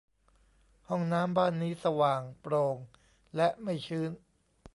[0.89, 2.77] ห้องน้ำบ้านนี้สว่าง โปร่ง
[3.35, 4.11] และไม่ชื้น